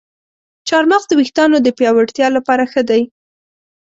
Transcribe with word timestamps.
چارمغز 0.67 1.03
د 1.07 1.11
ویښتانو 1.19 1.57
د 1.61 1.67
پیاوړتیا 1.77 2.27
لپاره 2.37 2.63
ښه 2.71 2.81
دی. 2.89 3.01